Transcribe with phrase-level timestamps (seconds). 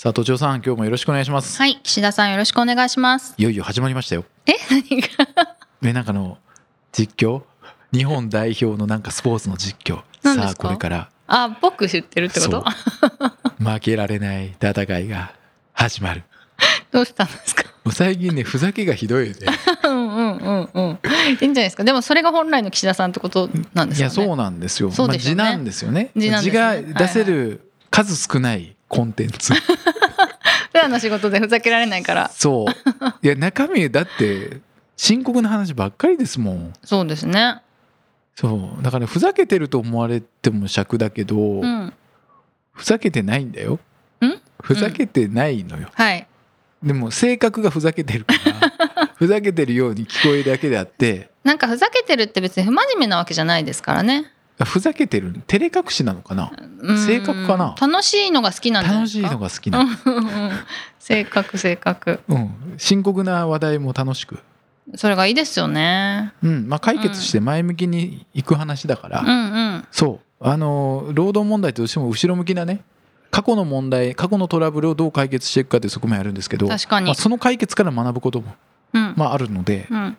[0.00, 3.34] さあ都庁さん今日もよろしくお願いします、はい岸田さんよろしくお願いします。
[3.36, 4.24] いよいよ始まりましたよ。
[4.46, 5.08] え何が？
[5.82, 6.38] ねなんかあの
[6.92, 7.42] 実況？
[7.92, 10.02] 日本代表のなんかスポーツの実況。
[10.22, 11.08] さあこれから。
[11.26, 12.64] あ僕知ってるってこと？
[13.58, 15.32] 負けられない戦いが
[15.72, 16.22] 始まる。
[16.92, 17.64] どうしたんですか？
[17.90, 19.38] 最近ねふざけがひどいよね。
[19.82, 20.98] うんうんうんうん。
[21.32, 21.82] いいんじゃないですか？
[21.82, 23.98] でもそれが本来の岸田さんってことなんですかね。
[23.98, 24.92] いやそうなんですよ。
[24.92, 25.42] そうでしょうね。
[25.42, 26.12] まあ、字なんですよね。
[26.14, 26.82] 字なんですよね。
[26.84, 29.60] 字が出せる数少ないコンテンツ、 普
[30.72, 32.30] 段の仕事でふざけられないから。
[32.32, 33.04] そう。
[33.22, 34.60] いや中身だって
[34.96, 36.72] 深刻な話ばっかりですもん。
[36.84, 37.60] そうですね。
[38.34, 38.82] そう。
[38.82, 41.92] だからふざけてると思われても尺だけど、うん。
[42.72, 43.78] ふざけてないんだよ。
[44.24, 44.40] ん？
[44.62, 46.26] ふざけてないのよ、はい。
[46.82, 48.34] でも性格がふざけてるか
[48.96, 51.30] ら ふざけてるように聞こえるだけであって。
[51.44, 54.30] なんかふざけてるって別に不真面目なわけじゃないですからね
[54.64, 56.52] ふざけてる照れ隠しなのかな？
[56.80, 56.98] うん。
[56.98, 57.76] 性格かな？
[57.80, 59.88] 楽しいのが好きなん楽しいのが好きな、うん。
[60.04, 60.16] うん。
[60.16, 60.50] うん。
[60.98, 62.20] 性格性格。
[62.28, 64.40] うん、深刻な話題も楽しく、
[64.96, 66.32] それがいいですよね。
[66.42, 66.68] うん。
[66.68, 69.32] まあ、解決して前向きにいく話だから、うんう
[69.78, 69.84] ん。
[69.90, 70.44] そう。
[70.46, 72.82] あの労働問題ってどうしても後ろ向きなね
[73.30, 76.68] 過去の問題過去のトラブルをどう解決していくかという側面あるんですけど。
[76.68, 77.06] 確かに。
[77.06, 78.54] まあ、その解決から学ぶことも、
[78.92, 79.14] うん。
[79.16, 80.16] まあ、あるので、うん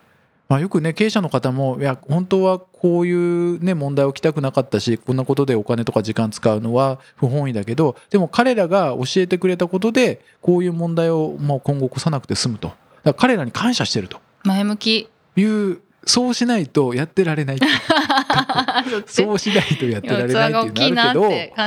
[0.49, 12.69] まあ、よくね経営者の方もいや本当はこういう、ね、問題起きたくなかったしこんなことでお金とか時間使うのは不本意だけどでも彼らが教えてくれたことでこういう問題をもう今後起こさなくて済むと。
[12.69, 14.19] だから彼らに感謝してると。
[14.43, 15.09] 前向き。
[15.35, 17.59] いうそうしないとやってられない
[19.05, 21.21] そうしないとやってられないっていうのはある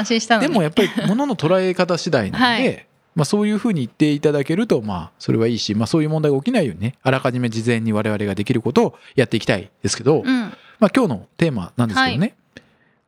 [0.09, 10.53] けどでもやっぱり物の捉え方次第なので、はいまあ、そういうふうに言っていただけるとまあそれはいいし、まあ、そういう問題が起きないようにねあらかじめ事前に我々ができることをやっていきたいですけど、うん。
[10.83, 12.35] まあ、今日のテーマなんですけどね、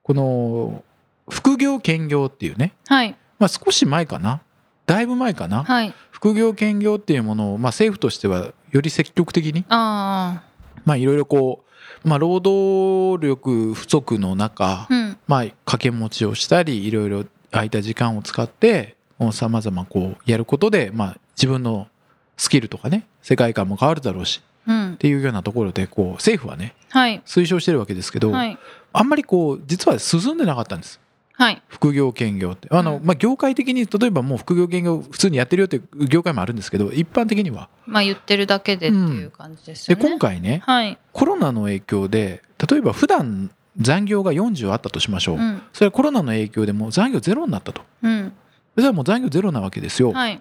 [0.03, 0.85] この
[1.29, 3.17] 副業兼業っていうね、はい。
[3.39, 4.43] まあ、少し前かな
[4.87, 5.95] だいぶ前かな、はい。
[6.11, 10.43] 副業兼業っていうものを、まあ、政府としてはより積極的にあ
[10.85, 11.65] まあいろいろこ
[12.05, 15.19] う、まあ、労働力不足の中あ、うん。
[15.27, 18.97] まあ、掛け持ちをしたりいろいろ空いた時間を使って
[19.33, 21.89] さまざまこうやることで、まあ、自分の
[22.37, 24.93] スキルとかね世界観も変わるだろうしうん。
[24.95, 27.23] っていうようなところでこう政府はねはい。
[27.27, 28.59] 推奨してるわけですけど、はい。
[28.93, 31.01] あんまりこう実は進んでなかったんです。
[31.33, 31.61] はい。
[31.67, 32.69] 副業兼業って。
[32.71, 33.05] あの、うん。
[33.05, 37.69] まあ、業界的に例えばもう副業兼業普通にやってるよっていう業界もあるんですけど一般的には。
[37.87, 40.97] まあ言ってるだけでっていう感じですよね、で今回ねはい。
[41.13, 45.63] コロナの影響で例えば普段残業が40あったとしましょう、うん。
[45.73, 47.83] それはコロナの影響でもう残業ゼロになったと。
[48.03, 48.33] うん
[48.75, 50.41] それはもう残業ゼロなわけですよ、はい。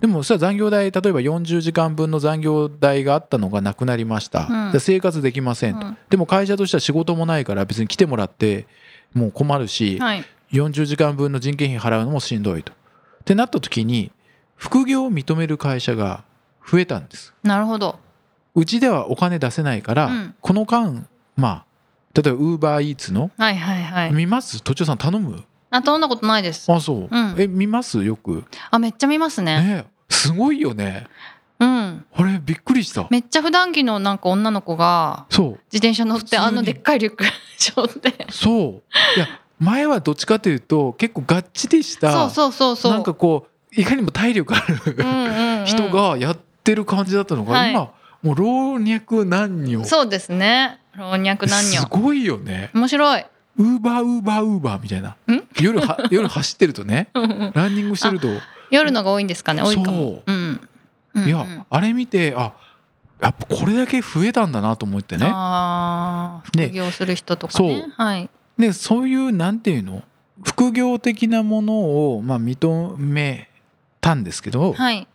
[0.00, 4.72] でもそれは残業代例えば40時間分の残業代があったのがなくなりました、うん。
[4.72, 5.96] で生活できませんと、うん。
[6.10, 8.66] でも会社としては仕事もないから別に来てもらって
[9.14, 10.24] もう困るし、はい。
[10.52, 12.72] 40時間分の人件費払うのもしんどいと。
[12.72, 12.76] っ
[13.24, 14.12] てなった時に
[14.54, 16.24] 副業を認める会社が
[16.64, 17.34] 増えたんです。
[17.42, 17.98] なるほど。
[18.54, 20.34] うちではお金出せないから、うん。
[20.40, 21.66] この間まあ
[22.14, 24.12] 例えばウーバーイーツのはいはいはい。
[24.12, 24.62] 見ます？
[24.62, 25.42] 途中さん頼む？
[25.70, 26.70] あ頼んだことないです。
[26.72, 27.34] あそう、うん。
[27.38, 28.04] え見ます？
[28.04, 28.44] よく？
[28.70, 29.60] あめっちゃ見ますね。
[29.62, 29.86] ね。
[30.08, 31.06] すごいよね。
[31.58, 32.04] うん。
[32.14, 33.06] あれびっくりした。
[33.10, 35.48] めっちゃ普段着のなんか女の子がそう。
[35.72, 37.24] 自転車乗ってあのでっかいリュック
[37.58, 38.26] 背負って。
[38.30, 38.60] そう。
[39.16, 39.26] いや
[39.58, 42.12] 前はどっちかというと結構がっちりした。
[42.12, 42.92] そうそうそうそう。
[42.92, 47.70] なんかこういかにも体力ある、人がやってる感じだったのが、はい。
[47.72, 47.90] 今
[48.22, 49.84] もう老若男女。
[49.84, 50.80] そうですね。
[50.96, 51.80] 老若男女。
[51.80, 52.70] すごいよね。
[52.74, 53.26] 面白い
[53.58, 55.16] ウーバーウーバーウーバーみたいな。
[55.60, 57.08] 夜は夜走ってるとね
[57.54, 58.28] ランニングしてると。
[58.70, 59.96] 夜のが多いんですかね多いかも。
[59.96, 60.22] そう。
[60.26, 60.60] うん
[61.14, 61.28] うんうん。
[61.28, 62.52] いやあれ見てあ
[63.20, 65.26] やっぱこれだけ増えたんだなと思ってね。
[65.30, 67.82] あ副業する人とかね。
[67.82, 67.90] そう。
[67.96, 68.28] はい。
[68.58, 70.02] でそういうなんていうの？
[70.44, 73.48] 副業的なものをまあ認め
[74.02, 75.08] たんですけど、はい。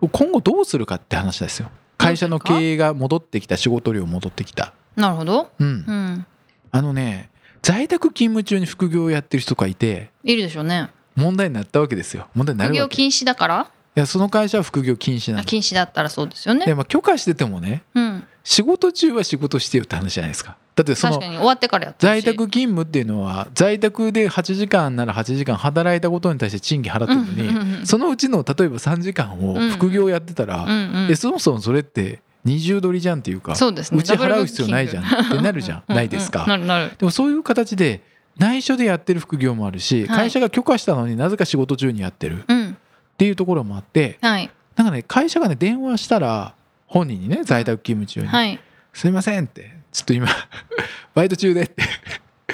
[0.00, 1.70] 今後どうするかって話ですよ。
[1.96, 4.74] 会社の経営が戻ってきた仕事量戻ってきた。
[4.96, 5.50] なるほど。
[5.58, 5.84] うん。
[5.86, 6.26] うん。
[6.70, 7.30] あのね
[7.62, 10.90] 在宅勤務中に副業をやってる人がいているでしょうね。
[11.14, 12.26] 問題になったわけですよ。
[12.34, 13.70] 問題になる副業禁止だから？
[13.94, 15.42] やその会社は副業禁止なの。
[15.42, 16.66] あ禁止だったらそうですよね。
[16.66, 18.24] で、まあ、許可しててもねうん。
[18.44, 20.56] 仕事中は仕事してよって話じゃないですか。
[20.74, 22.02] だってその確かに終わってからやったし。
[22.02, 30.72] 在宅勤務っていうのは在宅で8時間なら8時間働いたことに対して賃金払ってるのに、うんそのうちの例えば3時間を副業やってたら、うんう
[31.08, 31.08] ん。
[31.10, 33.98] えそもそもそれって二重取りじゃんっていうかそうですね。
[33.98, 35.04] うち払う必要ないじゃん。
[35.04, 35.78] ってなるじゃん。
[35.78, 36.44] ううないですか。
[36.46, 36.92] なるなる。
[36.98, 38.02] でもそういう形で
[38.36, 40.18] 内緒でやってる副業もあるし、はい。
[40.18, 42.40] 会社が許可したのになぜか仕事中にやってる。
[42.40, 42.76] っうん。
[43.16, 44.50] ていうところもあってはい。
[44.76, 46.54] なんかね会社がね電話したら
[46.86, 48.58] 本人にね在宅勤務中にはい
[48.92, 50.26] 「すいません」って「ちょっと今
[51.14, 51.82] バイト中で」って。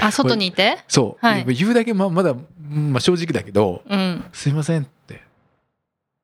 [0.00, 0.78] あ外にいて？
[0.86, 1.44] そう、はい。
[1.54, 4.97] 言うだけままだ、うんまあ、正直だけどうん「すいません」って。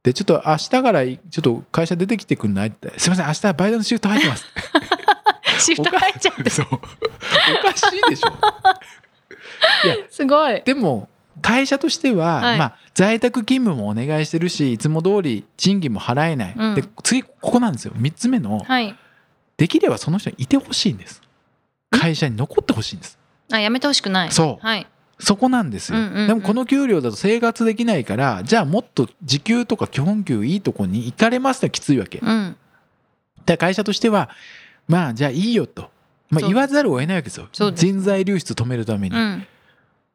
[0.05, 2.69] でちょっと明日からちょっと会社出てきてくんない？
[2.69, 4.47] って「すいません明日バイトのシフト入ってます」
[5.59, 6.51] シフト入っちゃって。
[6.51, 8.33] そうおかしいでしょ。
[10.11, 10.63] すごい。
[10.65, 11.09] でも
[11.41, 12.59] 会社としては、はい。
[12.59, 16.75] まあ、在宅勤務もお願いしてるしいつも通り賃金も払えない、うん。
[16.75, 17.93] で次ここなんですよ。
[17.97, 18.95] 3つ目のはい。
[19.57, 21.23] できればその人にいてほしいんです。
[21.91, 23.19] 会社に残ってほしいんです。
[23.53, 24.33] あやめてほしくない。
[24.33, 24.67] そう。
[24.67, 24.87] はい
[25.19, 26.29] そこなんですよ、うんうんうん。
[26.29, 32.19] でもこの給料だと生活できないからじゃあもっと時給とか基本給いいとこに行かれますってきついわけ。
[32.19, 32.57] うん。
[33.47, 34.31] ら会社としては
[34.89, 35.91] まあじゃあいいよと、
[36.31, 37.49] まあ、言わざるを得ないわけですよ。
[37.73, 39.47] 人材流出止めるために、うん。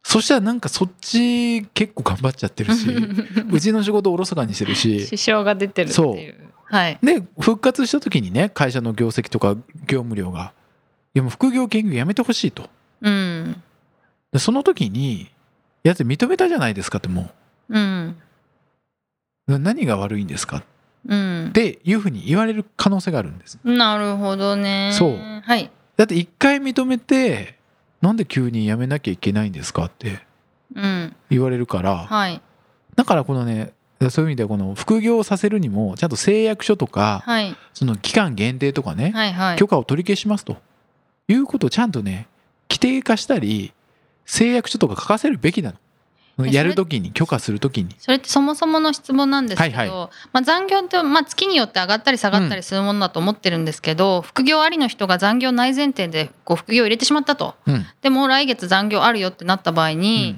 [0.04, 2.88] そしたらなんかそっち結構頑張っちゃってるし
[3.52, 5.08] うちの仕事をおろそかにしてるし。
[5.08, 6.36] 支障が出てるっていう。
[6.66, 7.00] はい。
[7.02, 9.56] で復活した時にね会社の業績とか
[9.86, 10.54] 業務量が。
[11.16, 12.70] いやもう副業研究やめてほしいと。
[13.02, 13.64] うん
[14.32, 15.30] でその時に
[15.84, 17.30] 「やつ認めたじゃないですか」っても
[17.70, 17.80] う。
[17.80, 18.16] ん。
[19.48, 20.58] う何が悪いんですか？
[20.58, 20.64] っ
[21.08, 21.52] うん。
[21.54, 23.58] ていうふうに言われる可能性があるんです。
[23.64, 24.92] なるほどね。
[24.94, 25.18] そう。
[25.44, 25.72] はい。
[25.98, 27.58] だって一回認めて
[28.02, 30.20] なんで急に辞めなきゃいけないんですかって
[30.76, 31.16] うん。
[31.30, 32.42] 言われるからはい。
[32.96, 33.72] だからこのね
[34.10, 37.56] そういう意味ではこの副業をさせるにもちゃんと誓約書とかはい。
[37.74, 39.58] その期間限定とかねはいはい。
[39.58, 40.58] 許可を取り消しますと。
[41.28, 42.28] いうことをちゃんとね
[42.70, 43.74] 規定化したり
[44.30, 45.78] 誓約書とか書かせるべきなの。
[46.46, 47.96] えやるときに許可するときに。
[47.98, 57.56] それってそもそもの質問なんですけど、はいはまあ、残業って、まあ、月によって上がったり下がったりするものだと思ってるんですけど、副業ありの人が残業内前提でこう副業を入れてしまったと。
[57.66, 57.86] うん。
[58.02, 60.38] でも来月残業あるよってなった場合に、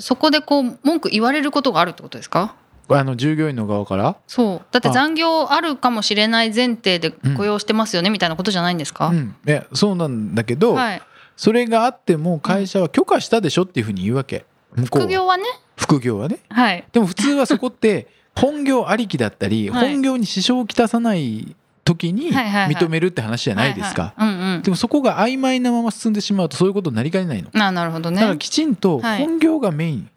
[0.00, 2.56] そこでこう文句言われることがあるってことですか？
[2.88, 4.16] あの従業員の側から？
[4.26, 4.66] そう。
[4.72, 4.92] だってあ。
[4.92, 9.36] 残業あるかもしれない前提で雇用してますよねみたいなことじゃないんですか、うん。
[9.46, 11.02] いやそうなんだけど、はい、
[11.38, 14.44] それがあっても会社は許可したでしょっていうふうに言うわけ。
[14.74, 15.06] 向こうは。
[15.06, 15.44] 副業はね。
[15.76, 16.40] 副業はね。
[16.50, 16.84] はい。
[16.92, 19.92] でも普通はそこって本業ありきだったり、はい。
[19.92, 21.54] 本業に支障をきたさない
[21.84, 24.14] 時に認めるって話じゃないですか、
[24.62, 27.50] でもそこが曖昧なまま進んでしまうとそういうことになりかねないの。
[27.54, 28.16] あなるほどね。
[28.20, 29.24] だからきちんとはい。
[29.24, 30.10] 本業がメイン、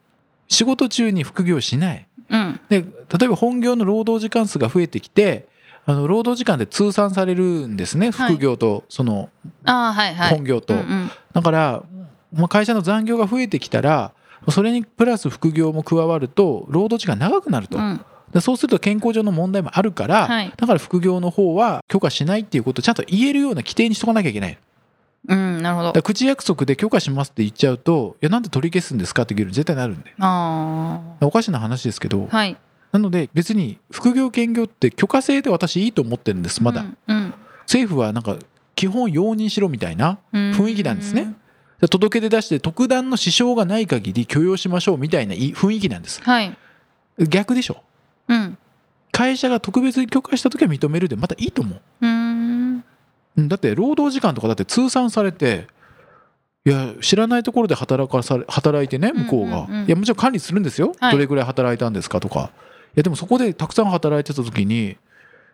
[0.50, 2.07] 仕事中に副業しない。
[2.29, 2.59] うん。
[2.68, 5.47] で例えば本業の労働時間数が増えてきて
[5.86, 8.36] あの労働時間で通算されるんですねはい。
[8.36, 9.30] 副業とその
[9.66, 10.75] 本業と、
[11.33, 11.83] だから、
[12.33, 14.13] まあ、会社の残業が増えてきたら
[14.50, 18.06] それにプラス副業も加わると労働時間長くなると、うん。
[18.31, 20.54] でそうすると健康上の問題もあるから、はい。
[20.56, 24.57] だから副業の方は許可しないっていうことをちゃんと言えるような規定にしとかなきゃいけない。
[25.28, 25.88] うんなるほど。
[25.89, 30.13] だから口約束で許可しますって言っちゃうといやなんで取り消すんですかって議論絶対なるんで。
[30.19, 32.57] あおかしな話ですけど、あはい
[32.92, 37.34] なので別に副業兼業って許可制で私いいと思ってるんですまだ、うんうん。
[37.62, 38.38] 政府はなんか
[38.76, 41.34] 基本容認しろみたいな雰囲気なんですね。
[41.80, 46.22] で届け出出して特段の支障がない限り許容しましょうみたいない雰囲気なんです。
[46.22, 46.58] はい。
[47.18, 47.84] 逆でしょ。
[48.28, 48.58] うん。
[49.12, 51.81] 会社が特別に許可した時は認めるでまたいいと思う。
[52.02, 52.83] うーん。
[53.38, 55.68] うんだって労働時間とかだって通算されて
[56.66, 61.12] いや知らないところで働かされ働いてね向こうが、うんうんうんいやもちろん管理するんですよ、はい。
[61.14, 62.52] どれぐらい働いたんですかとか。
[62.68, 64.98] いやでもそこでたくさん働いてた時に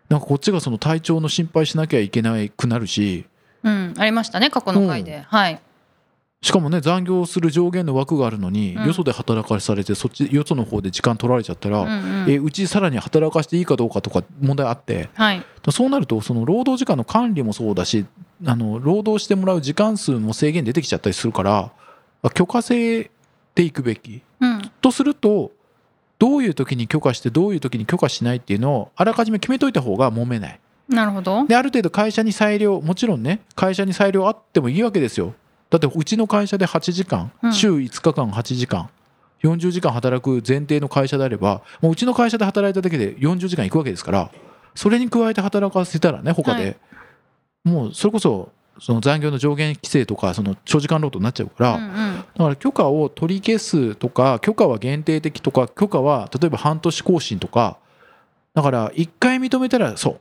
[0.08, 3.26] なんかこっちがその体調の心配しなきゃいけなくなるし
[3.62, 5.24] うんありましたね過去の回で。
[5.26, 5.60] はい。
[6.40, 8.86] しかもね残業する上限の枠があるのに、うん。
[8.86, 12.30] よそで働かされてそっちよその方で時間取られちゃったら、うんうん。
[12.30, 15.44] えうちさらに働かしていいかどうかとか問題あってはい。
[15.70, 18.06] そうなるとその労働時間の管理もそうだし
[18.46, 21.72] あの労働してもらう時間数も制限出てきちゃったりするから
[22.22, 23.10] あ許可制
[23.54, 24.22] でいくべき。
[24.40, 24.70] うん。
[24.80, 25.50] とすると
[26.18, 30.60] どういう時に許可してどういう時に許可しないっていうのをあらかじめ決めといた方が揉めない。
[30.88, 31.46] なるほど。
[31.46, 35.34] である程度会社に裁量もちろんね会社に裁量あってもいいわけですよ。
[35.70, 37.52] だってうちの会社で8時間うん。
[37.52, 38.88] 週5日間8時間
[39.42, 44.30] 40時間働く前提の会社であればもううちの会社で働いただけで40時間いくわけですから
[44.74, 46.76] それに加えて働かせたらね他で、はい。
[47.64, 52.16] もうそれこそその残業の上限規制とかその長時間労働になっちゃうから、うんうん。
[52.16, 57.78] だから許可を取り消すとか許可は限定的とか許可は例えば半年更新とか
[58.54, 60.20] だから1回認めたらそう。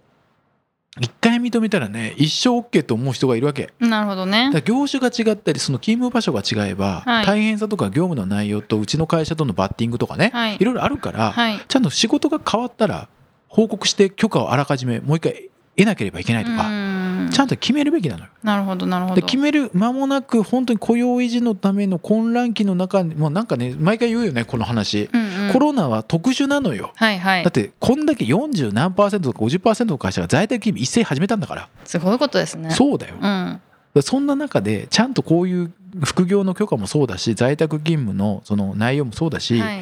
[1.00, 3.72] 一回認めたらね一生 OK と思う人がいるわけ。
[3.80, 4.50] なるほどね。
[4.66, 7.26] 業種が違ったりその勤務場所が違えば、はい。
[7.26, 10.58] 大変さとか業務の内容とうちの会社とのバッティングとかね、はい。
[10.60, 11.60] いろいろあるから、はい。
[11.68, 13.10] ちゃんと仕事が変わったら
[13.48, 17.30] 報告して許可をあらかじめもう一回得なければいけないとか、うん。
[17.32, 18.30] ちゃんと決めるべきなのよ。
[18.42, 19.16] なるほどなるほど。
[19.16, 25.54] で決める間もなく本当に雇用維持のための混乱期の中にもうなんかね毎回言うよねこの話、うんうん。
[25.54, 26.94] コロナは特殊なのよ。
[26.96, 27.44] はいはい。
[27.44, 32.72] だってこんだけ40何パーセントとか50%の会社が在宅勤務一斉に始めたんだから、すごいことですね。
[32.72, 33.16] そうだよ。
[33.22, 33.62] うん。
[33.94, 35.72] でそんな中でちゃんとこういう
[36.04, 39.82] 副業の許可もそうだし在宅勤務のその内容もそうだし、はい。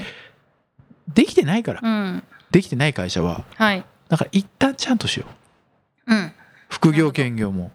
[1.13, 1.79] できてないから。
[1.81, 2.23] うん。
[2.51, 3.45] できてない会社は。
[3.55, 3.85] はい。
[4.09, 5.29] だから一旦ちゃんとしよう。
[5.29, 5.44] うん
[6.69, 7.71] 副業兼業も。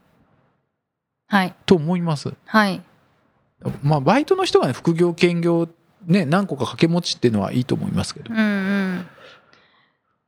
[1.27, 1.55] はい。
[1.67, 2.35] と思います。
[2.45, 2.83] はい。
[3.83, 5.69] まあバイトの人がね副業兼業
[6.07, 8.35] ね何個か掛け持ちっていうのはいいと思いますけど。
[8.35, 9.07] うんうん。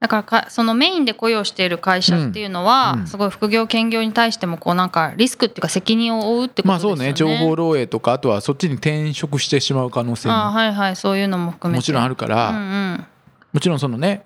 [0.01, 3.07] だからかそのメインで雇用している会社っていうのは、うんうん。
[3.07, 7.15] すごい副業兼業に対してもこうなんかリスクっていうか責任を負うってことまあですよね。
[7.17, 7.39] そうね。
[7.39, 10.35] 情報漏洩とかあとはそっちに転職してしまう可能性も。
[10.35, 10.97] あはいはい。
[10.97, 11.79] そういうのも含めて。
[11.79, 12.61] もちろんあるから、うんう
[12.95, 13.07] ん。
[13.53, 14.25] もちろんそのね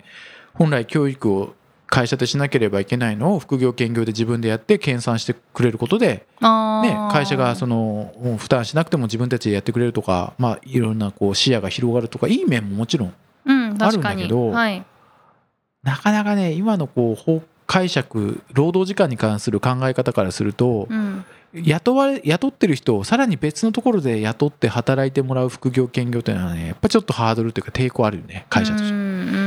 [0.53, 1.53] 本来教育を
[1.87, 13.13] 会社でしなければいけないのを副業兼業で自分でやって研鑽してくれることで、ね、会社がその負担しなくても自分たちでやってくれるとか、まあ、いろんなこう視野が広がるとかいい面ももちろん
[13.45, 14.85] うんあるんだけどはい。
[15.83, 21.25] なかなかね今のこう法解釈労働時間に関する考え方からするとうん。
[21.53, 28.93] 雇われ雇ってる人をさらに別のところで雇って働いてもらう副業兼業というのはねやっぱちょっとハードルというか抵抗あるよね会社として。
[28.93, 29.03] うんう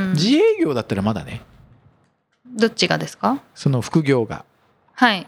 [0.09, 0.13] ん。
[0.15, 1.43] 自営業だったらまだね
[2.55, 3.43] どっちがですか？
[3.55, 4.45] その副業が。
[4.95, 5.27] はい。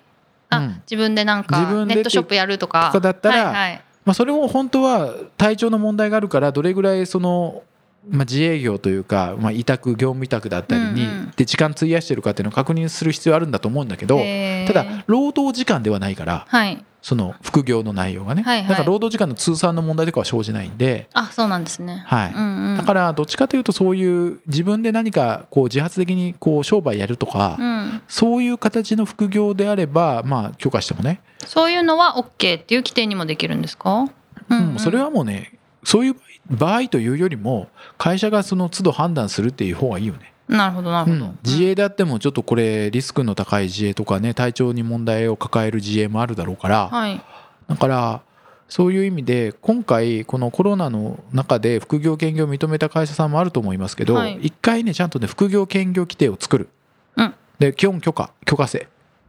[0.51, 0.83] あ、うん。
[0.91, 2.91] 自分でなんかネットショップやるとか。
[2.93, 3.85] とかだったらはいはい。
[4.05, 7.63] まあ、それを本当は体調の問題があるからどれぐらいその、
[8.11, 14.19] まあ、自営業というか、まあ、委託業務委託だったりに、で時間費やしてるかっていうのを確認する必要あるんだと思うんだけど
[14.67, 18.69] ただ労働時間ではないからはいその副業の内容がね、はいはい。
[18.69, 22.05] だから労働時間の通算の問題とかは生じないんで、あそうなんですね。
[22.07, 22.33] はい。
[22.33, 31.21] うんうん、だからどっちかというとそういう自分で何かこう自発的にこう商売やるとか、うん、そういう形の副業であればまあ許可してもね。
[31.45, 34.09] そういうのは OK っていう規定にもできるんですか、
[34.49, 36.17] うんうん、それはもうねそういう
[36.49, 37.69] 場合というよりも
[37.99, 41.39] 会社がその都度判断するっていう方がいいよね、なるほどなるほど、うん。
[41.43, 47.21] 自営であってもちょっとこれリスクの高い自営とかね体調に問題を抱える自営もあるだろうからはい。
[47.69, 48.23] だから
[48.69, 54.39] そういう意味で今回このコロナの中で副業兼業を認めた会社さんもあると思いますけどはい。
[54.43, 56.69] 一回ねちゃんとね副業兼業規定を作る、
[57.17, 57.35] うん。
[57.59, 58.89] で基本許可許可制。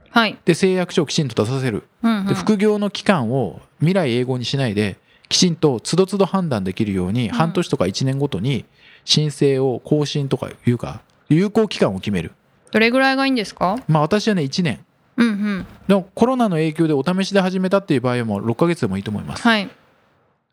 [0.09, 1.83] はい、で誓約書をきちんと出させる。
[2.03, 2.27] うんうん。
[2.27, 7.35] で副業の期間を未来永劫にしないできちんとつどつど判断できるようにうん。
[7.35, 8.65] 半年とか1年ごとに
[9.05, 12.31] 申請を更新とかいうか有効期間を決める。
[12.71, 13.77] どれぐらいがいいんですか？
[13.87, 14.83] まあ私はね1年。
[15.17, 15.65] うんうん。
[15.87, 19.43] でもコロナの影響でお試しで始めたっていう場合はもう6ヶ月でもいいと思います。
[19.43, 19.69] はい。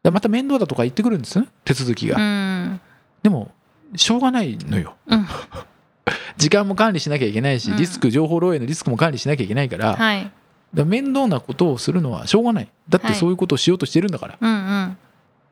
[0.03, 2.81] でまた面倒だとか言ってくるんですね手続きうがん。
[3.23, 3.51] でも
[3.97, 4.95] しょうがないのよ。
[5.07, 5.27] うん。
[6.37, 7.77] 時間も管理しなきゃいけないしうん。
[7.77, 10.31] リスク情報漏洩のリスクも管理しなきゃいけないからはい。
[10.75, 12.69] ら面倒なことをするのはしょうがない。
[12.89, 13.17] だってはい。
[13.17, 14.39] そういうことをしようとしてるんだから。
[14.41, 14.87] うんうん。
[14.93, 14.97] っ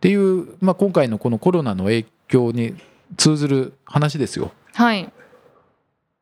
[0.01, 2.75] ていう、まあ、今回のこのコロナの影響に
[3.17, 4.53] 通ずる話ですよ。
[4.79, 5.13] はい。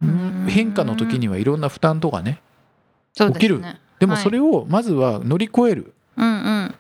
[0.02, 0.46] うん。
[0.48, 2.40] 変化の時にはいろんな負担とかね
[3.14, 3.62] 起きる。
[3.98, 5.92] でもそれを、をまずは乗り越える。
[6.16, 6.74] うんうん。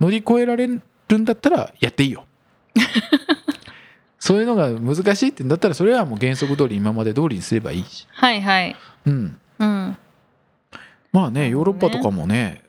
[0.00, 2.26] 乗り越えられるんだったらやっていいよ。
[4.20, 8.76] そういうのが難しいってんだったらそれはもう原則通り今まで通りにすればいいし、はいはい。
[9.06, 9.96] うん、うん。
[11.10, 12.62] まあねヨーロッパとかもね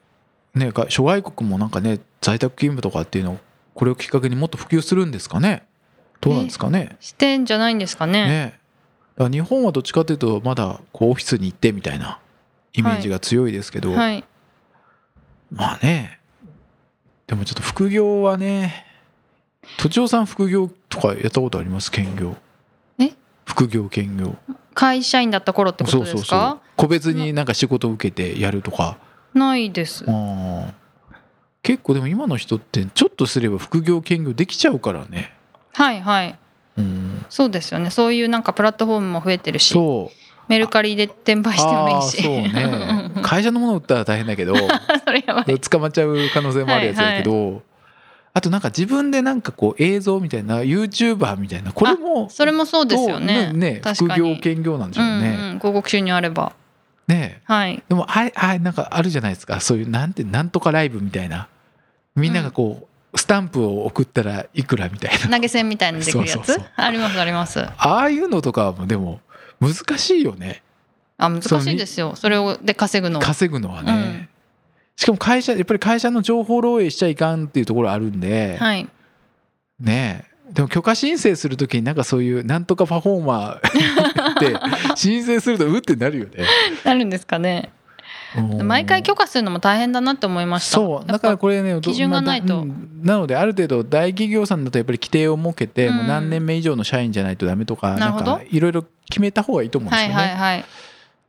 [0.56, 3.38] ねか諸外国もなんかね在宅勤務とかっていうのを
[3.76, 5.68] これをきっかけにもっと普及するんですかね
[6.22, 6.96] どうなんですかね。
[7.00, 8.60] してんじゃないんですかね。
[9.18, 9.30] ね。
[9.30, 12.20] 日本はどっちかというとまだこうオフィスに行ってみたいな
[12.74, 14.24] イメージが強いですけど、はい。
[15.52, 16.20] まあね。
[17.28, 18.86] でもちょっと副業はね
[19.78, 21.92] 都庁さん副業とかやったことあります？
[21.92, 22.36] 兼業。
[23.00, 23.14] え？
[23.46, 24.36] 副業兼業。
[24.74, 26.60] 会社員だった頃ってことですか？
[26.76, 28.98] 個別になんか仕事を受けてやるとか。
[29.34, 30.06] ないです。
[31.64, 35.34] 結構でも今の人ってちょっとすれば副業兼業できちゃうからね
[35.74, 36.38] はいはい。
[36.78, 37.26] うん。
[37.30, 37.90] そうですよね。
[37.90, 39.78] そういうなんかプラットフォームも増えてるし
[40.48, 42.28] メルカリで転売してもいいし。
[42.28, 43.12] ね。
[43.24, 44.56] 会社のもの売ったら大変だけど
[45.72, 47.64] 捕まっちゃう可能性もあるやつだけど、
[48.34, 53.52] あとなんか自分でなんかこう映像みたいな YouTuber みたいなこれもそれもそうですよね。
[53.54, 55.38] ね副業兼業なんでしょうね。
[55.40, 56.54] うんうん、広告収入あれば。
[57.08, 57.42] ね。
[57.46, 57.82] はい。
[57.88, 59.60] でもあれあれなんかあるじゃないですか。
[59.60, 61.48] そういうなんてなんとかライブみたいな。
[62.16, 65.30] みんながこう、スタンプを送ったらいくらみたいな。
[65.30, 66.60] 投げ銭みたいなのできるやつ？
[66.76, 67.60] ありますあります。
[67.62, 69.20] ああいうのとかもでも
[69.60, 70.64] 難しいよね。
[71.18, 72.16] あ難しいですよ。
[72.16, 73.20] それをで稼ぐの。
[73.20, 74.30] 稼ぐのはね、うん。
[74.96, 78.88] しかも会社やっぱり会社の情報漏洩しちゃいかんっていうところあるんで、はい。
[79.80, 80.54] ねえ。
[80.54, 86.46] でも許可申請するときになんかそういうなんとかパフォーマーって申請するとうってなるよね。
[86.84, 87.72] なるんですかね。
[87.76, 87.81] うん
[88.64, 90.76] 毎回許可するのも大変だなって思いました。
[90.76, 91.08] そう。
[91.08, 92.66] だからこれね基準がないと。
[92.66, 95.96] まあなのである程度大企業さんだとやっぱり規定を設けて、うん。
[95.96, 100.22] もう何年目以上の社員じゃないとダメとかなんかいろいろ決めた方がいいと思うんですはいよね。
[100.22, 100.66] はいはい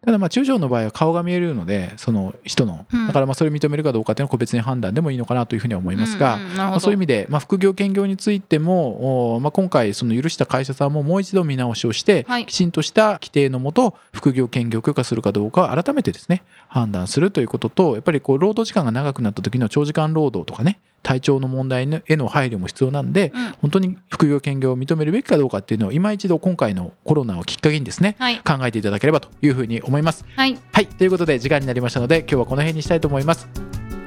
[0.04, 3.06] ただまあ中小の場合は顔が見えるのでその人のうん。
[3.06, 6.42] だからまあそれを認めるかどうかっていうのは個別に判断でもいいのかなというふうには思いますが、うん。
[6.42, 12.46] うんまあ、そういう意味で、まあ、副業兼業についても、おまあ、今回その許した会社さんももう一度見直しをして、はい。
[12.46, 30.24] きちんとした規定のもと副業兼業許可するかどうかを改めてですね判断するということとやっぱりこう労働時間が長くなった時の長時間労働とかね体調の問題への配慮も必要なんで、うん本当に副業兼業を認めるべきかどうかっていうのを今一度今回のコロナをきっかけにですねはい考えていただければというふうに思います。
[30.34, 33.48] はいはいということで時間になりましたので今日はこの辺にしたいと思います。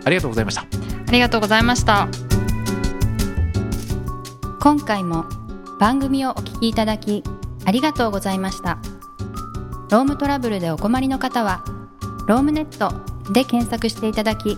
[0.04, 0.66] ありがとうございました。
[1.08, 2.08] ありがとうございました
[4.60, 5.26] 今回も
[5.80, 7.24] 番組をお聞きいただき
[7.66, 8.80] ありがとうございました
[9.92, 11.64] ロームトラブルでお困りの方は
[12.28, 12.92] ロームネット
[13.32, 14.58] で検索していただき